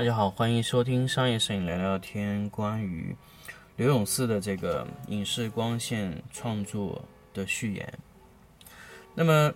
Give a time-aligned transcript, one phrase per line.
[0.00, 3.14] 大家好，欢迎收听商业摄影聊聊天，关于
[3.76, 7.04] 刘永四的这个影视光线创作
[7.34, 7.98] 的序言。
[9.14, 9.52] 那么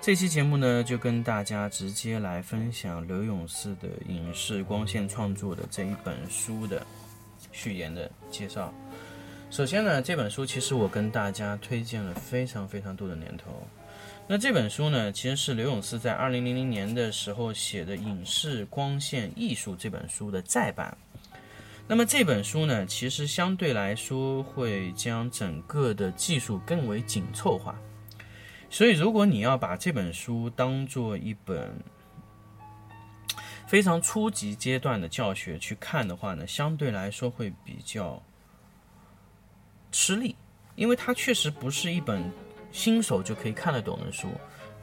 [0.00, 6.86] 这期节目呢，就跟大家直接来分享刘永四的影视光线创作的这一本书的
[7.52, 8.72] 序言的介绍。
[9.50, 13.50] 首先呢，这本书其实我跟大家推荐了非常非常多的年头。
[14.28, 20.96] 那这本书呢，其实是刘永思在二零零零年的时候写的《影视光线艺术》这本书的再版。
[21.88, 27.74] 那么这本书呢，其实相对来说会将整个的技术更为紧凑化。
[28.70, 31.76] 所以，如果你要把这本书当做一本
[33.66, 38.22] 非常初级阶段的教学去看的话呢，相对来说会比较
[39.90, 40.36] 吃力，
[40.74, 42.22] 因为它确实不是一本。
[42.72, 44.28] 新手就可以看得懂的书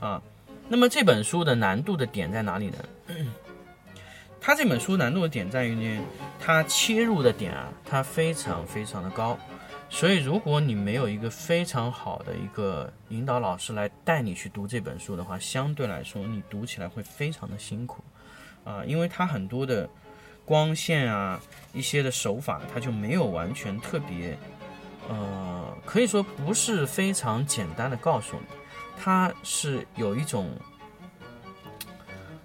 [0.02, 0.22] 啊，
[0.68, 2.78] 那么这本书的难度的点在哪里呢？
[4.42, 6.04] 它这本书难度的点在于呢，
[6.38, 9.40] 它切入的点啊，它非常非常的高，
[9.90, 18.04] 所以如果你没有一个非常好的一个引导老师来带你去读这本书的话，相对来说你读起来会非常的辛苦
[18.66, 19.90] 啊，因为它很多的
[20.44, 21.40] 光线啊，
[21.72, 24.38] 一些的手法，它就没有完全特别。
[25.10, 28.46] 呃，可以说不是非常简单的告诉你，
[29.02, 30.50] 它是有一种，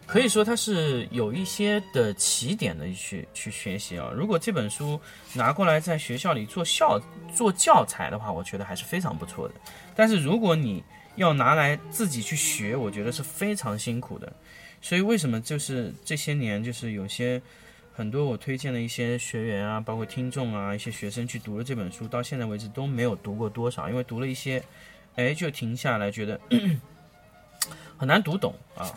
[0.06, 4.12] 可以说它是有一些的起点的去去学习啊。
[4.15, 5.00] 如果这本书
[5.34, 7.00] 拿过来在学校里做校
[7.34, 9.55] 做教材的话，我觉得还是非常不错的。
[9.94, 10.84] 但是如果你
[11.17, 14.33] 要拿来自己去学，我觉得是非常辛苦的。
[14.81, 17.43] 所以为什么就是这些年就是有些。
[17.95, 24.63] 很多我推荐的一些学员啊，包括听众啊，一些学生去读了这本书，到现在为止都没有读过多少，因为读了一些，
[25.17, 26.41] 哎，就停下来，觉得
[27.99, 28.91] 很难读懂啊。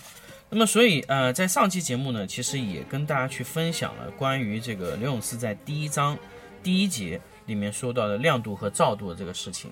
[0.50, 6.18] 那么，所以呃，在上期节目呢，其实也跟大家去分享了关于这个刘永四在第一章
[6.64, 9.70] 第一节里面说到的亮度和照度的这个事情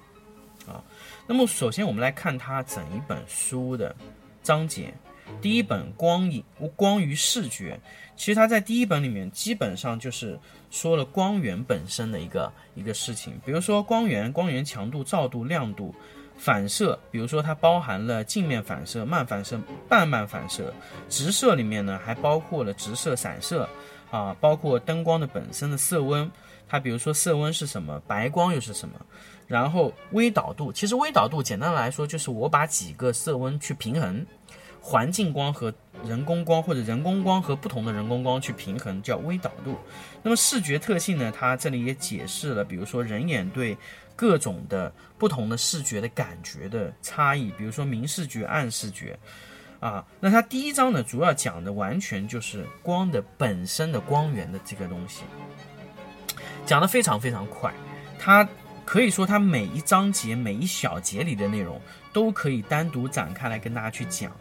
[0.67, 0.83] 啊。
[1.25, 3.95] 那么，首先我们来看他整一本书的
[4.41, 4.93] 章节。
[5.41, 6.43] 第一本光影
[6.75, 7.79] 光于视觉，
[8.15, 10.39] 其实它在第一本里面基本上就是
[10.69, 15.93] 说了光源本身的一个一个事情，比如说光源、光源强度、照度、亮度、
[16.37, 20.73] 反射，比如说它包含了镜面反射、慢反射、半慢反射，
[21.09, 23.67] 直射里面呢还包括了直射、散射
[24.11, 26.29] 啊，包括灯光的本身的色温，
[26.67, 28.95] 它比如说色温是什么，白光又是什么，
[29.47, 34.25] 然后微导度，其实微导度简单来说就是我把几个色温去平衡。
[34.85, 35.73] 环境光和
[36.03, 39.77] 人工光，或者人工光和不同的人工光去平衡，叫微导度。
[40.21, 41.31] 那么视觉特性呢？
[41.33, 43.77] 它这里也解释了，比如说人眼对
[44.13, 49.17] 各种的不同的视觉的感觉的差异，比如说明视觉、暗视觉，
[49.79, 55.21] 啊，那它第一章呢，主要讲的完全就是光的本身的光源的这个东西，
[56.65, 57.73] 讲的非常非常快，
[58.19, 58.45] 它
[58.85, 61.79] 可以说它每一章节每一小节里的内容
[62.11, 64.31] 都可以单独展开来跟大家去讲。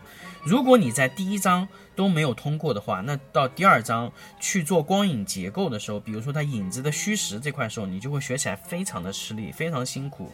[0.44, 10.32] 如果你在第一章都没有通过的话，那到第二章去做光影结构的时候，比如说它影子的虚实这块时候，你就会学起来非常的吃力，非常辛苦。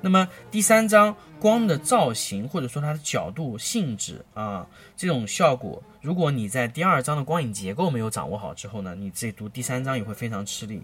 [0.00, 10.82] 那么第三章光的造型或者说它的角度、性质啊这种效果，如果你在第二章的光影结构没有掌握好之后呢，你自己读第三章也会非常吃力。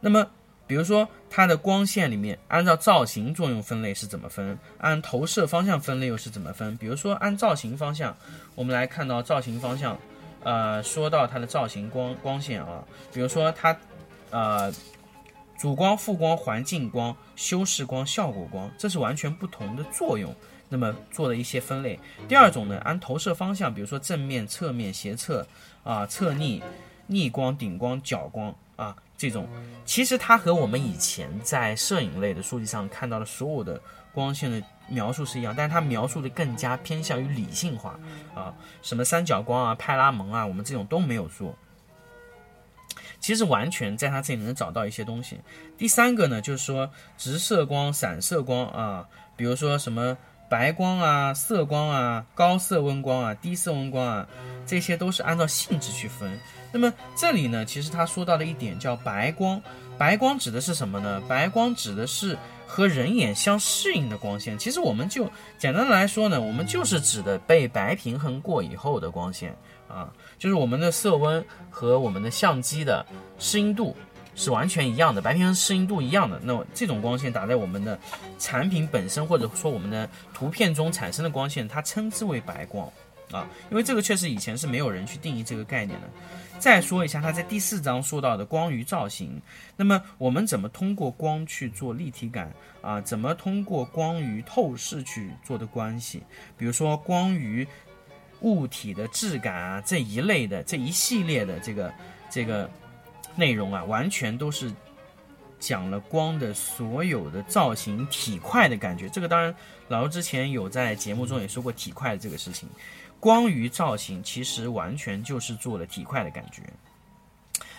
[0.00, 0.24] 那么。
[0.72, 4.58] 比如说，它的光线里面按照造型作用分类是怎么分？
[4.78, 6.74] 按投射方向分类又是怎么分？
[6.78, 8.16] 比如说按造型方向，
[8.54, 9.98] 我们来看到造型方向，
[10.42, 12.82] 呃，说到它的造型光光线啊，
[13.12, 13.76] 比如说它，
[14.30, 14.72] 呃，
[15.58, 20.34] 主光、副光、环境光、修饰光、效果光，这是完全不同的作用。
[20.70, 22.00] 那么做了一些分类。
[22.26, 25.46] 第二种呢，按投射方向，比如说正面、侧面、斜侧
[25.84, 26.62] 啊、侧逆、
[27.08, 28.96] 逆光、顶光、角光啊。
[29.22, 29.46] 这种
[29.84, 33.80] 其实它和我们以前在摄影类的书籍上看到的所有的
[34.12, 37.96] 光线的描述是一样，但是它描述的更加偏向于理性化
[38.34, 38.52] 啊，
[38.82, 41.54] 什么三角光啊、派拉蒙啊，我们这种都没有做。
[43.20, 45.40] 其实完全在它这里能找到一些东西。
[45.78, 50.18] 第三个呢，就是说直射光、散射光啊，比如说什么。
[50.52, 54.28] 白光啊，色光啊，高色温光啊，低色温光啊，
[54.66, 56.38] 这些都是按照性质去分。
[56.70, 59.58] 那么这里呢，其实他说到了一点叫白光。
[59.96, 61.22] 白光指的是什么呢？
[61.26, 64.58] 白光指的是和人眼相适应的光线。
[64.58, 65.24] 其实我们就
[65.56, 69.56] 简单的来说呢，我们就是指的被白平衡过以后的光线
[69.88, 73.06] 啊，就是我们的色温和我们的相机的
[73.38, 73.96] 适应度。
[74.34, 76.40] 是完全一样的，白平衡适应度一样的。
[76.42, 77.98] 那这种光线打在我们的
[78.38, 82.90] 产品本身，或者说我们的图片中产生的光线，它称之为白光
[83.30, 86.08] 啊，因为这个确实以前是没有人去定义这个概念的。
[86.58, 89.40] 再说一下，他在第四章说到的光与造型，
[89.76, 93.00] 那么我们怎么通过光去做立体感啊？
[93.00, 96.22] 怎么通过光与透视去做的关系？
[96.56, 97.66] 比如说光与
[98.42, 101.92] 物体的质感啊这一类的这一系列的这个
[102.30, 102.70] 这个
[103.34, 104.72] 内容啊，完全都是
[105.58, 109.08] 讲了光的所有的造型体块的感觉。
[109.08, 109.54] 这个当然，
[109.88, 112.68] 老刘之前有在节目中也说过体块的这个事情。
[113.20, 116.62] 光与造型其实完全就是做了体块的感觉。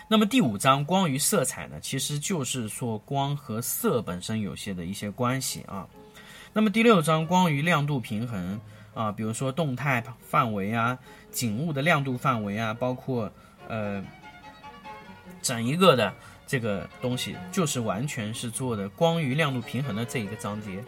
[0.07, 5.85] 那么第五章光与色彩呢，其实就是说光和色本身有些的一些关系啊。
[6.53, 8.59] 那么第六章光与亮度平衡
[8.93, 10.97] 啊，比如说动态范围啊、
[11.31, 13.29] 景物的亮度范围啊，包括
[13.67, 14.01] 呃
[15.43, 16.11] 整一个的
[16.47, 20.83] 这个东西，就是完全是做的光与亮度平衡的这一个章节。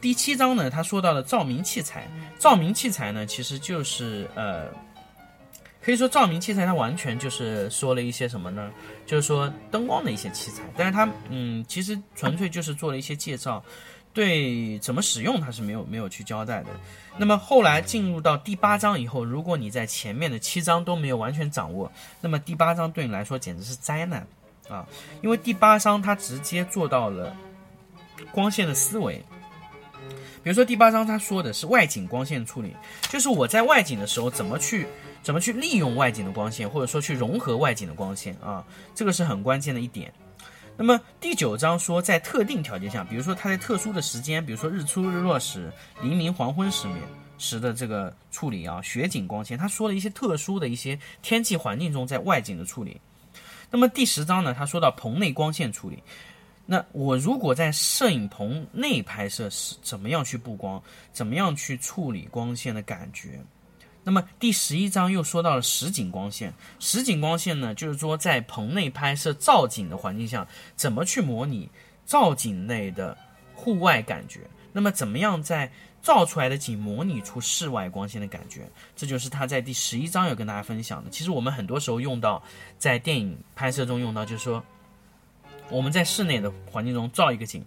[0.00, 2.10] 第七章呢，他说到了照明器材。
[2.38, 4.68] 照明器材呢，其实就是呃，
[5.80, 8.70] 可以说照明器材它完全就是说了一些什么呢？
[9.06, 10.64] 就是说灯光的一些器材。
[10.76, 13.64] 但是它嗯，其实纯粹就是做了一些介绍，
[14.12, 16.68] 对怎么使用它是没有没有去交代的。
[17.16, 24.26] 那么后来进入到第八章以后，如果你在前面的七章都没有完全掌握，那么第八章对你来说简直是灾难
[24.68, 24.86] 啊！
[25.22, 27.34] 因为第八章它直接做到了
[28.32, 29.22] 光线的思维。
[30.42, 32.74] 比如说第八章他说的是外景光线处理，
[33.08, 34.86] 就是我在外景的时候怎么去
[35.22, 40.12] 怎么去利用外景的光线，或者说去融合外景的光线啊，这个是很关键的一点。
[40.82, 46.98] 那么第九章说在特定条件下，比如说它在特殊的时间，比如说日出日落时、黎明黄昏时面
[47.38, 53.00] 时的这个处理啊，雪景光线，他说了一些特殊的一些天气环境中在外景的处理。
[53.70, 56.02] 那么第十章呢，他说到棚内光线处理。
[56.66, 60.82] 那我如果在摄影棚内拍摄是怎么样去布光，
[61.12, 63.38] 怎么样去处理光线的感觉？
[64.04, 70.46] 那么第十一章又说到了实景光线，实景光线呢，就是说在棚内拍摄造景的环境下，
[70.76, 71.68] 怎么去模拟
[72.04, 73.16] 造景内的
[73.54, 74.40] 户外感觉？
[74.72, 75.70] 那么怎么样在
[76.00, 78.68] 造出来的景模拟出室外光线的感觉？
[78.96, 81.10] 这就是他在第十一章要跟大家分享的。
[81.10, 82.42] 其实我们很多时候用到
[82.78, 84.64] 在电影拍摄中用到，就是说。
[85.68, 87.64] 我们在室内的环境中照一个景，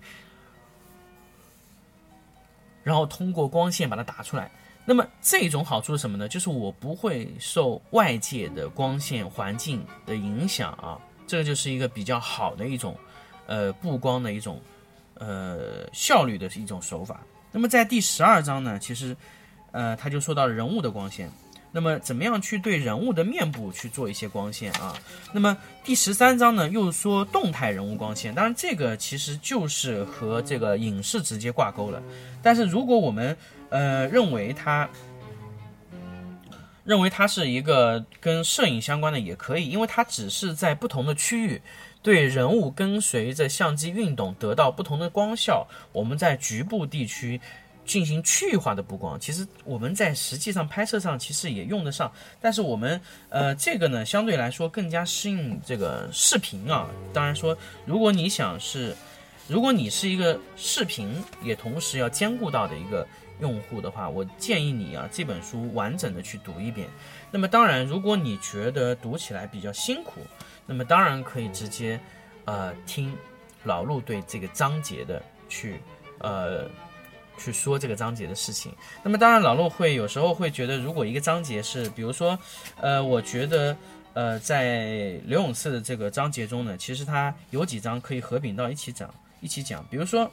[2.83, 4.51] 然后通过光线把它打出来。
[4.85, 6.27] 那么这种好处是什么呢？
[6.27, 12.95] 就是我不会受外界的光线环境的影响啊，这个就是一个比较好的一种
[13.47, 14.61] 呃布光的一种
[15.15, 17.21] 呃效率的一种手法。
[17.51, 19.17] 那么在第十二章呢，其实
[19.71, 21.31] 呃他就说到人物的光线。
[21.71, 24.97] 那么，怎么样去对人物的面部去做一些光线啊？
[25.33, 28.33] 那么第十三章呢，又说动态人物光线。
[28.33, 32.01] 当然，这个其实就是和这个影视直接挂钩了。
[32.41, 33.35] 但是，如果我们
[33.69, 34.89] 呃认为它
[36.83, 41.61] 认为它是一个跟摄影相关的，也可以，因为它只是在不同的区域
[42.01, 45.67] 对人物跟随着相机运动得到不同的光效。
[45.91, 47.39] 我们在局部地区。
[47.87, 56.89] 进行区域化的布光，其实我们在实际上拍摄上其实也用得上，但是我们呃这个呢相对来说更加适应这个视频啊。
[57.13, 57.55] 当然说，
[57.85, 58.95] 如果你想是，
[59.47, 63.07] 如果你是一个视频也同时要兼顾到的一个
[63.39, 66.87] 用户的话，我建议你啊这本书完整的去读一遍。
[67.31, 70.21] 那么当然，如果你觉得读起来比较辛苦，
[70.65, 71.99] 那么当然可以直接
[72.45, 73.15] 呃听
[73.63, 75.79] 老陆对这个章节的去
[76.19, 76.69] 呃。
[77.37, 78.71] 去说这个章节的事情，
[79.03, 82.39] 那么当然老陆会有时候会觉得，如果一个章节是，比如说，
[82.79, 83.75] 呃，我觉得，
[84.13, 90.31] 呃，在刘永次的这个章节中呢，其实它有几章可以合并到一起讲，一起讲，比如说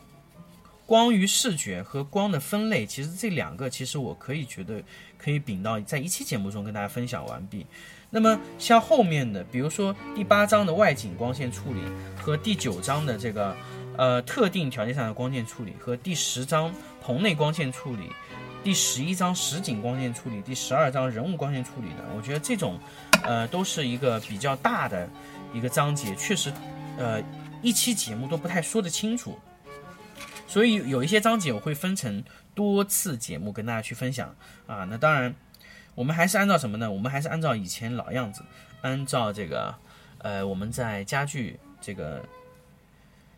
[0.87, 4.83] 光与视觉和光的分类，其实这两个其实我可以觉得
[5.19, 7.67] 可以并到在一期节目中跟大家分享完毕。
[8.11, 11.81] 那么像后面的，比如说第八章的外景光线处理
[12.17, 13.57] 和第九章的这个
[13.97, 16.73] 呃特定条件下的光线处理和第十章。
[17.05, 18.13] 棚内光线处理，
[18.63, 22.79] 第十一章实景光线处理，第十二章人物光线处理的，我觉得这种，
[23.25, 25.11] 呃，都是一个比较大的
[25.53, 26.53] 一个章节，确实，
[26.97, 27.21] 呃，
[27.61, 29.37] 一期节目都不太说得清楚，
[30.53, 32.23] 所以有一些章节我会分成
[32.55, 34.85] 多次节目跟大家去分享啊。
[34.85, 35.35] 那当然，
[35.95, 36.93] 我们还是按照什么呢？
[36.93, 38.43] 我们还是按照以前老样子，
[38.83, 39.75] 按照这个，
[40.19, 42.23] 呃，我们在家具这个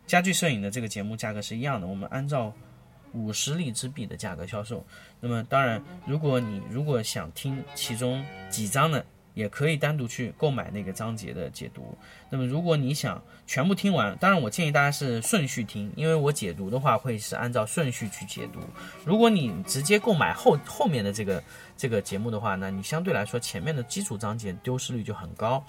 [0.08, 2.52] 家具摄影的这个节目价格是一样的，我们按照。
[3.16, 4.84] 五十荔枝币的价格销售。
[5.20, 11.96] 那么，当然，如果你如果想听其中几张的也可以单独去购买那个章节的解读。
[12.30, 18.60] 那么如果你想全部听完，当然我建议大家是顺序听，因为我解读的话会是按照顺序去解读。
[19.04, 21.42] 如果你直接购买后后面的这个
[21.76, 25.64] 这个节目的话，那你相对来说前面的基础章节丢失率就很高。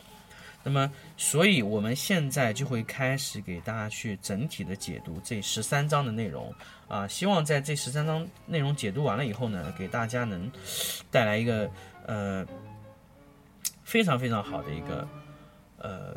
[0.67, 6.51] 那么，所以我们现在就会开始给大家去整体的解读这十三章的内容
[6.87, 10.51] 啊，希望在这十三章内容解读完了以后呢，给大家能
[11.11, 11.69] 带来一个
[12.07, 12.43] 呃
[13.85, 15.07] 非常非常好的一个
[15.77, 16.13] 呃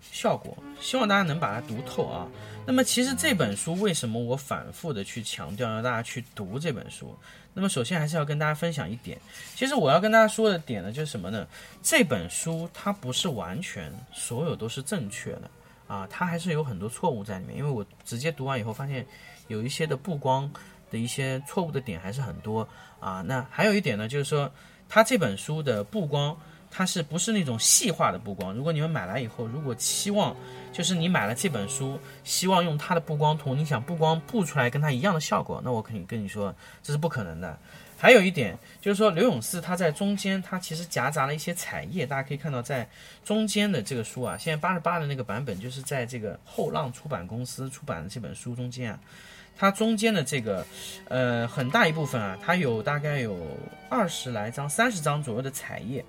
[0.00, 2.26] 效果，希望大家能把它读透啊。
[2.64, 7.14] 那么，其实这本书为什么我反复的去强调让大家去读这本书？
[7.52, 9.18] 那么首先还是要跟大家分享一点，
[9.54, 11.46] 其实我要跟大家说的点呢，就是什么呢？
[11.82, 15.50] 这本书它不是完全所有都是正确的
[15.88, 17.58] 啊，它还是有很多错误在里面。
[17.58, 19.04] 因为我直接读完以后发现，
[19.48, 20.50] 有一些的曝光
[20.90, 22.66] 的一些错误的点还是很多
[23.00, 23.22] 啊。
[23.22, 24.50] 那还有一点呢，就是说
[24.94, 26.36] 它这本书的布光。
[26.74, 28.54] 它是不是那种细化的布光？
[28.54, 30.34] 如果你们买来以后，如果期望
[30.72, 37.58] 就是你买了这本书，希望用它的布光图，你想布光布出来跟它一样的效果，那我可以跟你说这是不可能的。
[37.98, 42.88] 还有一点就是说，刘永四他在中间，他其实夹杂了一些彩页，大家可以看到在
[43.22, 48.98] 中间的这个书啊，现在八十八的那个版本就是在这个后浪出版公司出版的这本书中间啊，
[49.56, 50.66] 它中间的这个
[51.08, 53.38] 呃很大一部分啊，它有大概有
[53.88, 56.04] 二十来张、三十张左右的彩页。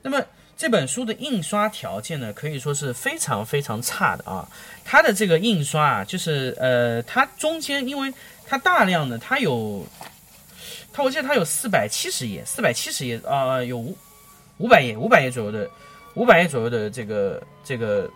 [0.00, 0.22] 那么
[0.56, 4.48] 这本书的印刷条件呢，可以说是非常非常差的啊。
[4.84, 8.12] 它的这个印刷啊，就是呃，它中间因为
[8.46, 9.84] 它大量的，它有，
[10.92, 13.98] 它我记得它有四百七十页，四百七十页啊，有五
[14.58, 15.68] 五百页，五百页左右的，
[16.14, 18.08] 五百页左右的这个这个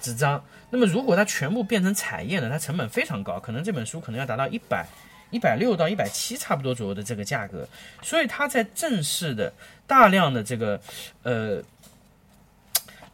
[0.00, 0.42] 纸张。
[0.74, 4.84] 那么如果它全部变成彩页呢，它成本非常高，可能这本书可能要达到一百。
[5.30, 7.66] 一百六到一百七差不多左右的这个价格，
[8.02, 9.52] 所以它在正式的
[9.84, 10.80] 大量的这个
[11.24, 11.60] 呃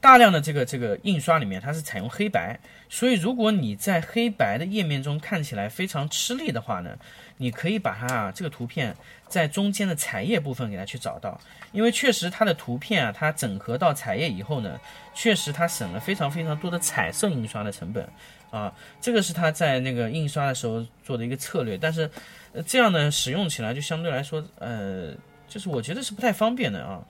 [0.01, 6.97] 大量的这个这个印刷里面，它是采用黑白，所以如果你在黑白的页面中看起来非常吃力的话呢，
[7.37, 8.97] 你可以把它啊这个图片
[9.29, 11.39] 在中间的彩页部分给它去找到，
[11.73, 14.81] 因为确实它的图片啊它整合到彩页以后呢，
[15.15, 18.09] 确实它省了非常非常多的彩色印刷的成本。
[18.51, 22.11] 啊，这个是它在那个印刷的时候做的一个策略，但是，
[22.53, 25.13] 呃，这样呢使用起来就相对来说，呃，
[25.51, 27.05] 就是我觉得是不太方便的啊。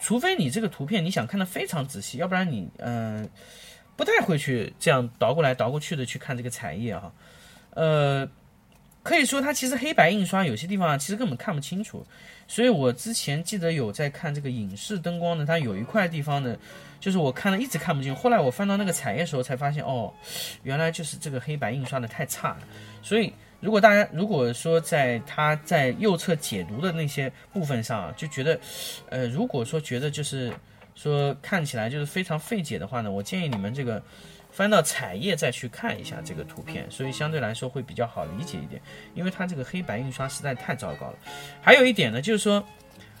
[0.00, 3.28] 除非你这个图片你想看的非常仔细，要不然你嗯
[3.96, 7.12] 不太会去这样倒过来倒过去的去看这个彩页哈。
[7.74, 8.26] 呃，
[9.02, 12.06] 可以说它其实黑白印刷有些地方其实根本看不清楚，
[12.48, 16.56] 所以我之前记得有在看这个影视灯光的，它有一块地方呢。
[17.00, 20.12] 就是我看了一直看不清，后来我翻到那个彩页的时候才发现，哦，
[20.64, 22.58] 原来就是这个黑白印刷的太差了。
[23.00, 28.58] 所以如果大家如果说在它在右侧解读的那些部分上啊就觉得，
[29.08, 30.52] 呃，如果说觉得就是
[30.94, 34.02] 说看起来就是非常费解的话呢，我建议你们这个
[34.50, 38.80] 翻到彩页再去看一下这个图片，所以相对来说会比较好理解一点，
[39.14, 41.18] 因为它这个黑白印刷实在太糟糕了。
[41.60, 42.64] 还有一点呢，就是说。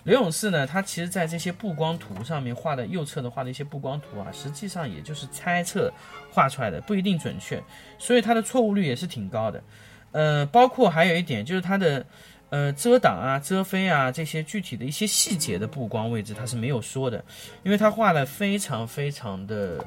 [0.04, 5.92] 刘永四呢，他其实在这些布光图上面画的右侧的画的一些布光图啊，实际上也就是猜测
[6.32, 7.62] 画出来的，不一定准确，
[7.98, 9.62] 所以它的错误率也是挺高的。
[10.12, 12.04] 呃，包括还有一点就是它的
[12.50, 17.24] 呃遮挡啊、遮飞啊这些具体的一些细节的布光位置，它是没有说的，
[17.62, 19.84] 因为他画的非常非常的，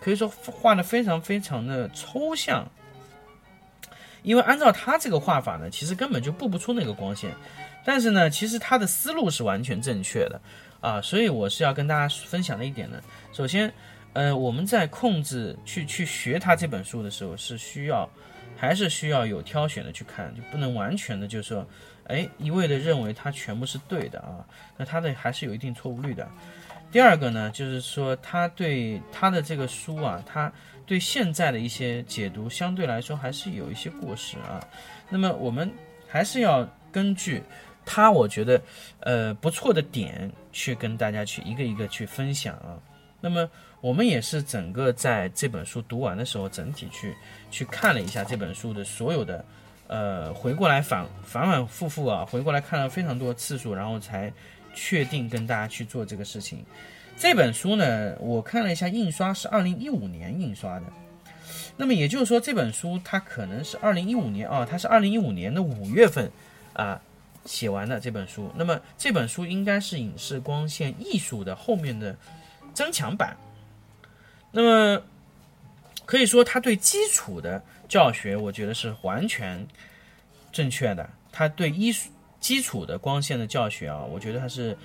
[0.00, 2.66] 可以说画的非常非常的抽象。
[4.22, 7.30] 因为按照他这个画法呢，其实根本就布不出那个光线。
[7.84, 10.40] 但是呢，其实他的思路是完全正确的，
[10.80, 12.98] 啊，所以我是要跟大家分享的一点呢。
[13.34, 13.70] 首先，
[14.14, 18.08] 呃，我们在控制去去学他这本书的时候，是需要，
[18.56, 21.66] 还是需要有挑选的去看，就不能完全的，就是说，
[22.06, 24.44] 哎，一味的认为它全部是对的啊，
[24.76, 26.28] 那它的还是有一定错误率的。
[26.90, 30.52] 第二个呢，就是说他对他的这个书啊，他
[30.86, 34.64] 对现在的一些解读相对来说还是有一些过时啊。
[35.08, 35.72] 那么我们
[36.08, 37.42] 还是要根据。
[37.86, 38.62] 他我觉得，
[39.00, 42.80] 呃，不错的点去跟大家去一个一个去分享啊。
[43.24, 43.48] 那么
[43.80, 47.16] 我们也是整个在这本书读完的时候，整体去
[47.50, 49.42] 去看了一下这本书的所有的，
[49.86, 54.30] 呃，回过来反反反复复啊，回过来看了非常多次数，然后才
[54.74, 56.62] 确定跟大家去做这个事情。
[57.16, 60.84] 这本书呢，我看了一下印刷是二零一五年印刷的，
[61.78, 66.30] 那么也就是说这本书它可能是二零一五年啊，它是二零一五年的五月份
[66.74, 67.00] 啊。
[67.46, 72.16] 写完的这本书，那么这本书应该是影视光线艺术的后面的
[72.74, 73.36] 增强版。
[74.50, 75.02] 那么
[76.04, 79.66] 可以说，他对基础的教学，我觉得是完全
[80.52, 81.08] 正确的。
[81.32, 84.76] 他对艺术基础的光线的教学啊，我觉得它是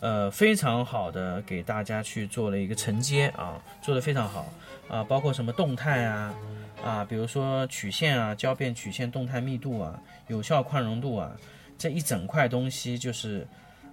[0.00, 4.50] 呃，非常好的给大家去做了一个承接啊，做的非常好
[4.88, 6.34] 啊，包括什么动态啊
[6.82, 11.32] 啊，比如说曲线啊，焦变曲线动态密度啊，有效宽容度啊，
[11.76, 13.46] 这一整块东西就是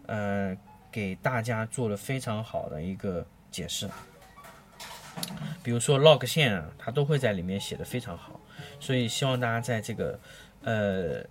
[0.06, 0.56] 呃
[0.90, 3.90] 给大家做了非常好的一个解释。
[5.64, 8.40] 比如说 log 线啊，它都会在里面写的非常好，
[8.80, 10.20] 所以希望大家在这个
[10.64, 11.24] 呃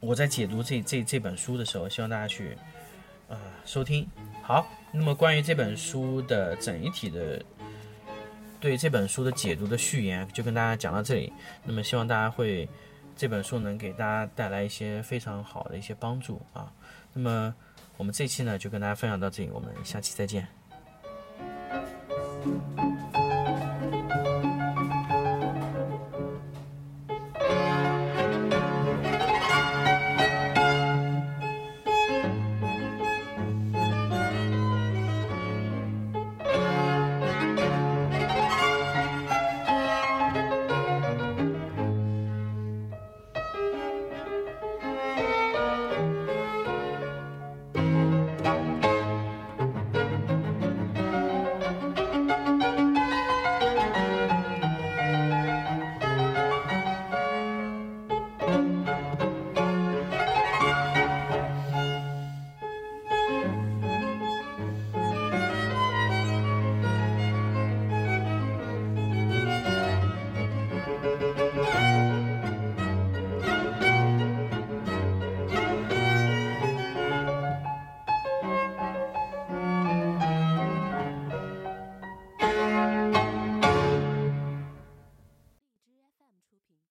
[0.00, 2.56] 我在解读这这这本书的时候，希望大家去。
[3.28, 4.06] 啊，收听
[4.42, 4.66] 好。
[4.92, 7.42] 那么关于这本书的整一体的
[8.60, 11.32] 对这本书的解读的序言，就跟大家讲到这里。
[11.64, 12.68] 那么希望大家会
[13.16, 16.70] 这本书能给大家带来一些非常好的一些帮助啊。
[17.14, 17.54] 那么
[17.96, 20.46] 我们这期呢就跟大家分享到这里，我们下期再见。
[22.44, 22.91] Thank you.